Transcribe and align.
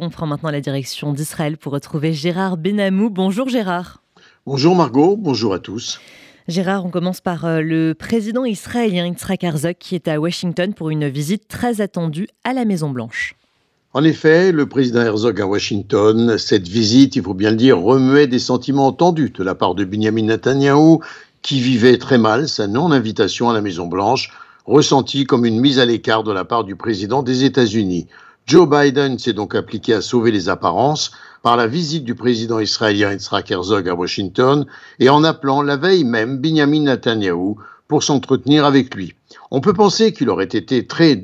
On 0.00 0.10
prend 0.10 0.28
maintenant 0.28 0.52
la 0.52 0.60
direction 0.60 1.12
d'Israël 1.12 1.56
pour 1.56 1.72
retrouver 1.72 2.12
Gérard 2.12 2.56
Benamou. 2.56 3.10
Bonjour 3.10 3.48
Gérard. 3.48 4.00
Bonjour 4.46 4.76
Margot, 4.76 5.16
bonjour 5.16 5.52
à 5.52 5.58
tous. 5.58 5.98
Gérard, 6.46 6.86
on 6.86 6.90
commence 6.90 7.20
par 7.20 7.44
euh, 7.44 7.60
le 7.60 7.94
président 7.94 8.44
israélien 8.44 9.08
Yitzhak 9.08 9.42
Herzog 9.42 9.74
qui 9.80 9.96
est 9.96 10.06
à 10.06 10.20
Washington 10.20 10.72
pour 10.72 10.90
une 10.90 11.08
visite 11.08 11.48
très 11.48 11.80
attendue 11.80 12.28
à 12.44 12.52
la 12.52 12.64
Maison 12.64 12.90
Blanche. 12.90 13.34
En 13.92 14.04
effet, 14.04 14.52
le 14.52 14.68
président 14.68 15.00
Herzog 15.00 15.40
à 15.40 15.48
Washington, 15.48 16.38
cette 16.38 16.68
visite, 16.68 17.16
il 17.16 17.24
faut 17.24 17.34
bien 17.34 17.50
le 17.50 17.56
dire, 17.56 17.80
remuait 17.80 18.28
des 18.28 18.38
sentiments 18.38 18.92
tendus 18.92 19.30
de 19.30 19.42
la 19.42 19.56
part 19.56 19.74
de 19.74 19.84
Benjamin 19.84 20.26
Netanyahu, 20.26 20.98
qui 21.42 21.58
vivait 21.58 21.98
très 21.98 22.18
mal 22.18 22.48
sa 22.48 22.68
non-invitation 22.68 23.50
à 23.50 23.52
la 23.52 23.62
Maison 23.62 23.88
Blanche, 23.88 24.30
ressentie 24.64 25.24
comme 25.24 25.44
une 25.44 25.58
mise 25.58 25.80
à 25.80 25.86
l'écart 25.86 26.22
de 26.22 26.30
la 26.30 26.44
part 26.44 26.62
du 26.62 26.76
président 26.76 27.24
des 27.24 27.42
États-Unis. 27.42 28.06
Joe 28.48 28.66
Biden 28.66 29.18
s'est 29.18 29.34
donc 29.34 29.54
appliqué 29.54 29.92
à 29.92 30.00
sauver 30.00 30.30
les 30.30 30.48
apparences 30.48 31.10
par 31.42 31.58
la 31.58 31.66
visite 31.66 32.04
du 32.04 32.14
président 32.14 32.58
israélien 32.58 33.12
Yitzhak 33.12 33.50
Herzog 33.50 33.86
à 33.90 33.94
Washington 33.94 34.64
et 34.98 35.10
en 35.10 35.22
appelant 35.22 35.60
la 35.60 35.76
veille 35.76 36.04
même 36.04 36.38
Benjamin 36.38 36.84
Netanyahu 36.84 37.56
pour 37.88 38.02
s'entretenir 38.02 38.64
avec 38.64 38.94
lui. 38.94 39.12
On 39.50 39.60
peut 39.60 39.74
penser 39.74 40.14
qu'il 40.14 40.30
aurait 40.30 40.44
été 40.44 40.86
très 40.86 41.14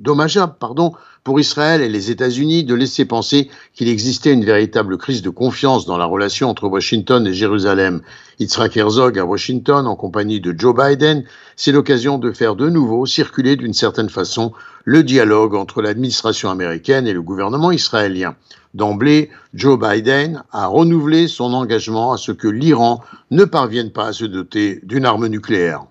dommageable 0.00 0.54
pardon, 0.58 0.92
pour 1.24 1.40
Israël 1.40 1.82
et 1.82 1.88
les 1.88 2.10
États-Unis 2.10 2.64
de 2.64 2.74
laisser 2.74 3.04
penser 3.04 3.50
qu'il 3.74 3.88
existait 3.88 4.32
une 4.32 4.44
véritable 4.44 4.96
crise 4.96 5.20
de 5.20 5.30
confiance 5.30 5.84
dans 5.84 5.98
la 5.98 6.06
relation 6.06 6.48
entre 6.48 6.68
Washington 6.68 7.26
et 7.26 7.34
Jérusalem. 7.34 8.00
Yitzhak 8.38 8.76
Herzog 8.76 9.18
à 9.18 9.26
Washington 9.26 9.86
en 9.86 9.96
compagnie 9.96 10.40
de 10.40 10.54
Joe 10.56 10.74
Biden, 10.74 11.24
c'est 11.56 11.72
l'occasion 11.72 12.18
de 12.18 12.32
faire 12.32 12.56
de 12.56 12.70
nouveau 12.70 13.04
circuler 13.04 13.56
d'une 13.56 13.74
certaine 13.74 14.08
façon 14.08 14.52
le 14.84 15.02
dialogue 15.02 15.54
entre 15.54 15.82
l'administration 15.82 16.50
américaine 16.50 17.06
et 17.06 17.12
le 17.12 17.20
gouvernement 17.20 17.72
israélien. 17.72 18.36
D'emblée, 18.74 19.30
Joe 19.54 19.78
Biden 19.78 20.42
a 20.52 20.66
renouvelé 20.66 21.26
son 21.26 21.52
engagement 21.52 22.12
à 22.12 22.16
ce 22.16 22.32
que 22.32 22.48
l'Iran 22.48 23.02
ne 23.30 23.44
parvienne 23.44 23.90
pas 23.90 24.06
à 24.06 24.12
se 24.12 24.24
doter 24.24 24.80
d'une 24.82 25.04
arme 25.04 25.26
nucléaire. 25.26 25.84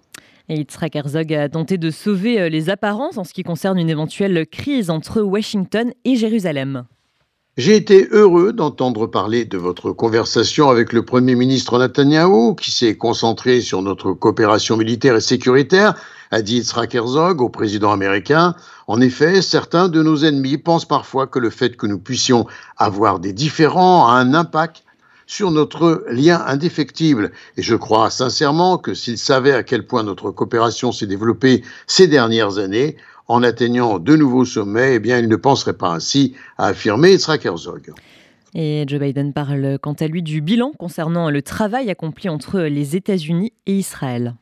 Et 0.49 0.55
Yitzhak 0.55 0.95
Herzog 0.95 1.33
a 1.33 1.49
tenté 1.49 1.77
de 1.77 1.91
sauver 1.91 2.39
euh, 2.39 2.47
les 2.47 2.69
apparences 2.69 3.17
en 3.17 3.25
ce 3.25 3.33
qui 3.33 3.43
concerne 3.43 3.77
une 3.77 3.89
éventuelle 3.89 4.47
crise 4.47 4.89
entre 4.89 5.21
Washington 5.21 5.91
et 6.05 6.15
Jérusalem. 6.15 6.85
J'ai 7.57 7.75
été 7.75 8.07
heureux 8.11 8.53
d'entendre 8.53 9.07
parler 9.07 9.43
de 9.43 9.57
votre 9.57 9.91
conversation 9.91 10.69
avec 10.69 10.93
le 10.93 11.03
Premier 11.03 11.35
ministre 11.35 11.77
Netanyahou, 11.77 12.55
qui 12.55 12.71
s'est 12.71 12.95
concentré 12.95 13.59
sur 13.59 13.81
notre 13.81 14.13
coopération 14.13 14.77
militaire 14.77 15.17
et 15.17 15.21
sécuritaire, 15.21 15.95
a 16.31 16.41
dit 16.41 16.57
Yitzhak 16.57 16.95
Herzog 16.95 17.41
au 17.41 17.49
président 17.49 17.91
américain. 17.91 18.55
En 18.87 19.01
effet, 19.01 19.41
certains 19.41 19.89
de 19.89 20.01
nos 20.01 20.23
ennemis 20.23 20.57
pensent 20.57 20.87
parfois 20.87 21.27
que 21.27 21.39
le 21.39 21.49
fait 21.49 21.75
que 21.75 21.87
nous 21.87 21.99
puissions 21.99 22.45
avoir 22.77 23.19
des 23.19 23.33
différends 23.33 24.07
a 24.07 24.13
un 24.13 24.33
impact 24.33 24.83
sur 25.27 25.51
notre 25.51 26.05
lien 26.09 26.41
indéfectible. 26.47 27.31
Et 27.57 27.61
je 27.61 27.75
crois 27.75 28.09
sincèrement 28.09 28.79
que 28.79 28.95
s'ils 28.95 29.19
savaient 29.19 29.53
à 29.53 29.61
quel 29.61 29.85
point 29.85 30.01
notre 30.01 30.31
coopération 30.31 30.91
s'est 30.91 31.05
développée 31.05 31.63
ces 31.85 32.07
dernières 32.07 32.57
années, 32.57 32.97
en 33.27 33.43
atteignant 33.43 33.99
de 33.99 34.15
nouveaux 34.15 34.45
sommets, 34.45 34.95
eh 34.95 34.99
bien, 34.99 35.19
ils 35.19 35.27
ne 35.27 35.35
penseraient 35.35 35.77
pas 35.77 35.89
ainsi, 35.89 36.33
a 36.57 36.67
affirmé 36.67 37.11
Yitzhak. 37.11 37.45
Et 38.55 38.85
Joe 38.87 38.99
Biden 38.99 39.33
parle 39.33 39.77
quant 39.81 39.93
à 39.93 40.07
lui 40.07 40.23
du 40.23 40.39
bilan 40.39 40.71
concernant 40.79 41.29
le 41.29 41.41
travail 41.41 41.89
accompli 41.89 42.29
entre 42.29 42.61
les 42.61 42.95
États-Unis 42.95 43.51
et 43.65 43.73
Israël. 43.73 44.33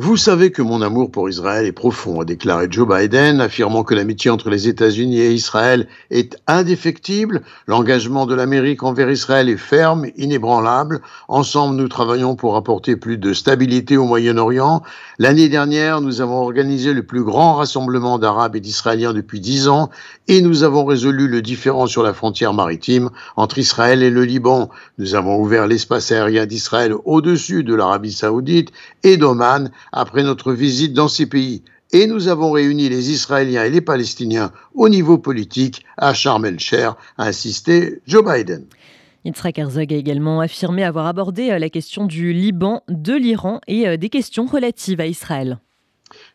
Vous 0.00 0.16
savez 0.16 0.52
que 0.52 0.62
mon 0.62 0.80
amour 0.80 1.10
pour 1.10 1.28
Israël 1.28 1.66
est 1.66 1.72
profond, 1.72 2.20
a 2.20 2.24
déclaré 2.24 2.68
Joe 2.70 2.86
Biden, 2.86 3.40
affirmant 3.40 3.82
que 3.82 3.96
l'amitié 3.96 4.30
entre 4.30 4.48
les 4.48 4.68
États-Unis 4.68 5.18
et 5.18 5.32
Israël 5.32 5.88
est 6.12 6.36
indéfectible. 6.46 7.42
L'engagement 7.66 8.24
de 8.24 8.36
l'Amérique 8.36 8.84
envers 8.84 9.10
Israël 9.10 9.48
est 9.48 9.56
ferme, 9.56 10.06
inébranlable. 10.16 11.00
Ensemble, 11.26 11.74
nous 11.74 11.88
travaillons 11.88 12.36
pour 12.36 12.54
apporter 12.54 12.94
plus 12.94 13.18
de 13.18 13.32
stabilité 13.32 13.96
au 13.96 14.04
Moyen-Orient. 14.04 14.84
L'année 15.18 15.48
dernière, 15.48 16.00
nous 16.00 16.20
avons 16.20 16.42
organisé 16.42 16.92
le 16.92 17.02
plus 17.02 17.24
grand 17.24 17.54
rassemblement 17.54 18.20
d'Arabes 18.20 18.54
et 18.54 18.60
d'Israéliens 18.60 19.12
depuis 19.12 19.40
dix 19.40 19.66
ans 19.66 19.90
et 20.28 20.42
nous 20.42 20.62
avons 20.62 20.84
résolu 20.84 21.26
le 21.26 21.42
différend 21.42 21.88
sur 21.88 22.04
la 22.04 22.14
frontière 22.14 22.54
maritime 22.54 23.10
entre 23.34 23.58
Israël 23.58 24.04
et 24.04 24.10
le 24.10 24.24
Liban. 24.24 24.70
Nous 24.98 25.16
avons 25.16 25.40
ouvert 25.40 25.66
l'espace 25.66 26.12
aérien 26.12 26.46
d'Israël 26.46 26.94
au-dessus 27.04 27.64
de 27.64 27.74
l'Arabie 27.74 28.12
saoudite 28.12 28.70
et 29.02 29.16
d'Oman 29.16 29.72
après 29.92 30.22
notre 30.22 30.52
visite 30.52 30.92
dans 30.92 31.08
ces 31.08 31.26
pays. 31.26 31.62
Et 31.92 32.06
nous 32.06 32.28
avons 32.28 32.50
réuni 32.50 32.88
les 32.88 33.10
Israéliens 33.10 33.64
et 33.64 33.70
les 33.70 33.80
Palestiniens 33.80 34.52
au 34.74 34.88
niveau 34.88 35.16
politique 35.16 35.84
à 35.96 36.12
Sharm 36.12 36.44
el-Sheikh, 36.44 36.94
a 37.16 37.26
insisté 37.26 38.02
Joe 38.06 38.22
Biden. 38.24 38.66
Yitzhak 39.24 39.58
Herzog 39.58 39.92
a 39.92 39.96
également 39.96 40.40
affirmé 40.40 40.84
avoir 40.84 41.06
abordé 41.06 41.50
euh, 41.50 41.58
la 41.58 41.70
question 41.70 42.06
du 42.06 42.32
Liban, 42.32 42.82
de 42.88 43.14
l'Iran 43.14 43.60
et 43.66 43.88
euh, 43.88 43.96
des 43.96 44.10
questions 44.10 44.46
relatives 44.46 45.00
à 45.00 45.06
Israël. 45.06 45.58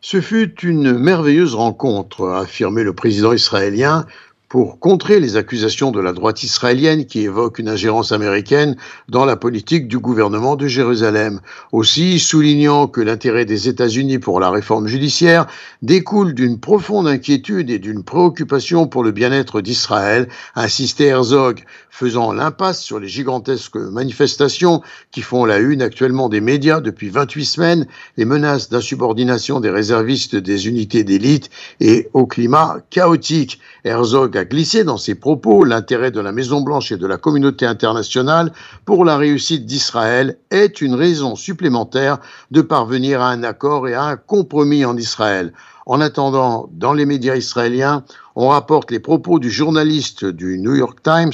Ce 0.02 0.22
fut 0.22 0.60
une 0.62 0.98
merveilleuse 0.98 1.56
rencontre, 1.56 2.28
a 2.28 2.42
affirmé 2.42 2.84
le 2.84 2.94
président 2.94 3.34
israélien, 3.34 4.06
pour 4.54 4.78
contrer 4.80 5.20
les 5.20 5.36
accusations 5.36 5.90
de 5.90 6.00
la 6.00 6.14
droite 6.14 6.44
israélienne 6.44 7.08
qui 7.08 7.22
évoquent 7.22 7.58
une 7.58 7.70
ingérence 7.70 8.12
américaine 8.12 8.76
dans 9.10 9.26
la 9.26 9.36
politique 9.36 9.88
du 9.88 9.98
gouvernement 9.98 10.56
de 10.56 10.68
Jérusalem. 10.68 11.40
Aussi, 11.72 12.20
soulignant 12.20 12.86
que 12.86 13.02
l'intérêt 13.02 13.46
des 13.46 13.68
États-Unis 13.68 14.20
pour 14.20 14.40
la 14.40 14.52
réforme 14.52 14.86
judiciaire 14.86 15.48
découle 15.82 16.36
d'une 16.36 16.60
profonde 16.60 17.08
inquiétude 17.08 17.72
et 17.72 17.80
d'une 17.80 18.04
préoccupation 18.04 18.86
pour 18.86 19.04
le 19.04 19.10
bien-être 19.10 19.60
d'Israël, 19.60 20.28
insistait 20.54 21.08
Herzog, 21.08 21.64
faisant 21.90 22.32
l'impasse 22.32 22.82
sur 22.82 23.00
les 23.00 23.08
gigantesques 23.08 23.76
manifestations 23.76 24.82
qui 25.12 25.22
font 25.22 25.46
la 25.46 25.58
une 25.58 25.82
actuellement 25.82 26.30
des 26.30 26.42
médias 26.42 26.80
depuis 26.80 27.10
28 27.10 27.46
semaines, 27.46 27.88
les 28.18 28.26
menaces 28.26 28.70
d'insubordination 28.70 29.60
des 29.60 29.72
réservistes 29.72 30.36
des 30.36 30.68
unités 30.68 31.04
d'élite 31.04 31.50
et 31.80 32.10
au 32.14 32.28
climat 32.28 32.78
chaotique. 32.92 33.60
Herzog 33.84 34.38
a 34.38 34.43
glissé 34.46 34.84
dans 34.84 34.98
ses 34.98 35.16
propos 35.16 35.64
l'intérêt 35.64 36.12
de 36.12 36.20
la 36.20 36.32
Maison-Blanche 36.32 36.92
et 36.92 36.98
de 36.98 37.08
la 37.08 37.18
communauté 37.18 37.66
internationale 37.66 38.52
pour 38.86 39.06
la 39.06 39.18
réussite 39.18 39.66
d'Israël 39.66 40.38
est 40.52 40.82
une 40.82 40.96
raison 40.96 41.36
supplémentaire 41.36 42.20
de 42.52 42.62
parvenir 42.62 43.22
à 43.22 43.30
un 43.30 43.44
accord 43.44 43.88
et 43.88 43.94
à 43.94 44.04
un 44.04 44.16
compromis 44.16 44.86
en 44.86 44.98
Israël. 44.98 45.54
En 45.86 46.00
attendant, 46.00 46.70
dans 46.72 46.94
les 46.94 47.06
médias 47.06 47.36
israéliens, 47.36 48.04
on 48.36 48.50
rapporte 48.50 48.92
les 48.92 49.00
propos 49.00 49.40
du 49.40 49.52
journaliste 49.52 50.26
du 50.26 50.58
New 50.60 50.76
York 50.76 51.00
Times 51.04 51.34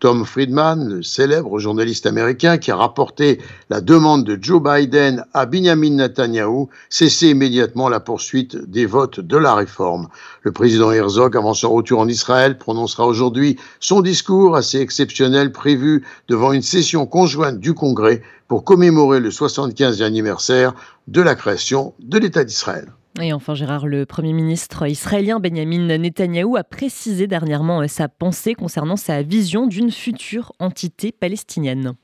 Tom 0.00 0.24
Friedman, 0.24 0.88
le 0.88 1.02
célèbre 1.02 1.58
journaliste 1.58 2.06
américain 2.06 2.56
qui 2.56 2.70
a 2.70 2.76
rapporté 2.76 3.38
la 3.68 3.82
demande 3.82 4.24
de 4.24 4.38
Joe 4.40 4.62
Biden 4.62 5.26
à 5.34 5.44
Benjamin 5.44 5.90
Netanyahu, 5.90 6.68
cesser 6.88 7.28
immédiatement 7.28 7.90
la 7.90 8.00
poursuite 8.00 8.56
des 8.56 8.86
votes 8.86 9.20
de 9.20 9.36
la 9.36 9.54
réforme. 9.54 10.08
Le 10.40 10.52
président 10.52 10.90
Herzog, 10.90 11.36
avant 11.36 11.52
son 11.52 11.70
retour 11.70 12.00
en 12.00 12.08
Israël, 12.08 12.56
prononcera 12.56 13.06
aujourd'hui 13.06 13.58
son 13.78 14.00
discours 14.00 14.56
assez 14.56 14.80
exceptionnel 14.80 15.52
prévu 15.52 16.02
devant 16.28 16.52
une 16.52 16.62
session 16.62 17.04
conjointe 17.04 17.60
du 17.60 17.74
Congrès 17.74 18.22
pour 18.48 18.64
commémorer 18.64 19.20
le 19.20 19.28
75e 19.28 20.02
anniversaire 20.02 20.72
de 21.08 21.20
la 21.20 21.34
création 21.34 21.92
de 21.98 22.18
l'État 22.18 22.44
d'Israël. 22.44 22.90
Et 23.20 23.32
enfin, 23.34 23.54
Gérard, 23.54 23.86
le 23.86 24.06
Premier 24.06 24.32
ministre 24.32 24.86
israélien 24.86 25.40
Benjamin 25.40 25.98
Netanyahou 25.98 26.56
a 26.56 26.64
précisé 26.64 27.26
dernièrement 27.26 27.82
euh, 27.82 27.86
sa 27.86 28.08
pensée 28.08 28.54
concernant 28.54 28.96
sa 28.96 29.22
vision 29.22 29.66
d'une 29.66 29.90
future 29.90 30.52
entité 30.58 31.12
palestinienne. 31.12 31.94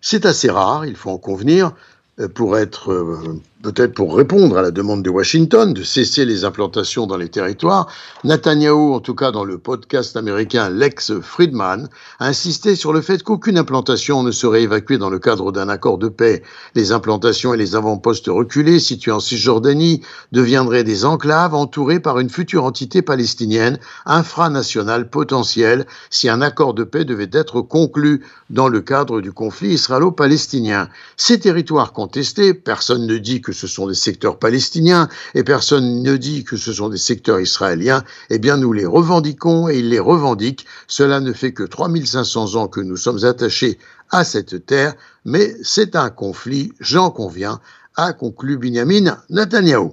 C'est 0.00 0.26
assez 0.26 0.50
rare, 0.50 0.84
il 0.84 0.96
faut 0.96 1.10
en 1.10 1.18
convenir, 1.18 1.72
euh, 2.18 2.28
pour 2.28 2.58
être 2.58 2.90
euh, 2.90 3.40
peut-être 3.62 3.94
pour 3.94 4.16
répondre 4.16 4.56
à 4.56 4.62
la 4.62 4.70
demande 4.70 5.02
de 5.02 5.10
Washington 5.10 5.74
de 5.74 5.82
cesser 5.82 6.24
les 6.24 6.44
implantations 6.44 7.06
dans 7.06 7.16
les 7.16 7.28
territoires, 7.28 7.88
Netanyahu, 8.22 8.94
en 8.94 9.00
tout 9.00 9.14
cas 9.16 9.32
dans 9.32 9.44
le 9.44 9.58
podcast 9.58 10.16
américain 10.16 10.70
Lex 10.70 11.18
Friedman, 11.20 11.88
a 12.20 12.26
insisté 12.26 12.76
sur 12.76 12.92
le 12.92 13.00
fait 13.00 13.22
qu'aucune 13.22 13.58
implantation 13.58 14.22
ne 14.22 14.30
serait 14.30 14.62
évacuée 14.62 14.98
dans 14.98 15.10
le 15.10 15.18
cadre 15.18 15.50
d'un 15.50 15.68
accord 15.68 15.98
de 15.98 16.08
paix. 16.08 16.42
Les 16.76 16.92
implantations 16.92 17.52
et 17.52 17.56
les 17.56 17.74
avant-postes 17.74 18.28
reculés 18.28 18.78
situés 18.78 19.10
en 19.10 19.20
Cisjordanie 19.20 20.02
deviendraient 20.30 20.84
des 20.84 21.04
enclaves 21.04 21.54
entourées 21.54 22.00
par 22.00 22.20
une 22.20 22.30
future 22.30 22.64
entité 22.64 23.02
palestinienne 23.02 23.78
infranationale 24.06 25.10
potentielle 25.10 25.86
si 26.10 26.28
un 26.28 26.42
accord 26.42 26.74
de 26.74 26.84
paix 26.84 27.04
devait 27.04 27.30
être 27.32 27.60
conclu 27.60 28.24
dans 28.50 28.68
le 28.68 28.80
cadre 28.80 29.20
du 29.20 29.32
conflit 29.32 29.70
israélo-palestinien. 29.70 30.88
Ces 31.16 31.40
territoires 31.40 31.92
contestés, 31.92 32.54
personne 32.54 33.06
ne 33.06 33.18
dit 33.18 33.40
que 33.40 33.47
que 33.48 33.54
ce 33.54 33.66
sont 33.66 33.86
des 33.86 33.94
secteurs 33.94 34.38
palestiniens 34.38 35.08
et 35.34 35.42
personne 35.42 36.02
ne 36.02 36.18
dit 36.18 36.44
que 36.44 36.58
ce 36.58 36.70
sont 36.70 36.90
des 36.90 36.98
secteurs 36.98 37.40
israéliens, 37.40 38.04
eh 38.28 38.38
bien 38.38 38.58
nous 38.58 38.74
les 38.74 38.84
revendiquons 38.84 39.70
et 39.70 39.78
ils 39.78 39.88
les 39.88 39.98
revendiquent. 39.98 40.66
Cela 40.86 41.20
ne 41.20 41.32
fait 41.32 41.52
que 41.52 41.62
3500 41.62 42.56
ans 42.56 42.68
que 42.68 42.82
nous 42.82 42.98
sommes 42.98 43.24
attachés 43.24 43.78
à 44.10 44.24
cette 44.24 44.66
terre, 44.66 44.96
mais 45.24 45.56
c'est 45.62 45.96
un 45.96 46.10
conflit, 46.10 46.72
j'en 46.78 47.10
conviens, 47.10 47.58
a 47.96 48.12
conclu 48.12 48.58
Binyamin 48.58 49.16
Netanyahu. 49.30 49.92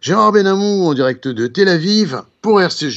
Gérard 0.00 0.32
Benamou 0.32 0.86
en 0.86 0.94
direct 0.94 1.28
de 1.28 1.46
Tel 1.48 1.68
Aviv 1.68 2.22
pour 2.40 2.62
RCJ. 2.62 2.94